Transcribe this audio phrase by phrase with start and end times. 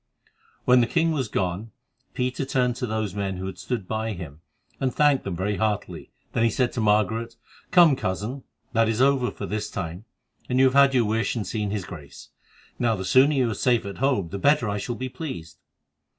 [0.65, 1.69] When the king was gone,
[2.15, 4.41] Peter turned to those men who had stood by him
[4.79, 6.09] and thanked them very heartily.
[6.33, 7.35] Then he said to Margaret:
[7.69, 8.43] "Come, Cousin,
[8.73, 10.05] that is over for this time,
[10.49, 12.29] and you have had your wish and seen his Grace.
[12.79, 15.59] Now, the sooner you are safe at home, the better I shall be pleased."